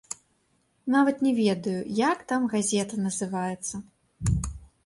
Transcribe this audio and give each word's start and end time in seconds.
Нават 0.95 1.19
не 1.25 1.33
ведаю, 1.41 1.75
як 2.11 2.25
там 2.33 2.47
газета 2.55 3.01
называецца. 3.05 3.75